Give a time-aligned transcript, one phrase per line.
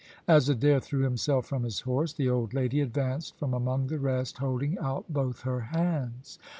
[0.27, 4.39] As Adair threw himself from his horse, the old lady advanced from among the rest,
[4.39, 6.39] holding out both her hands.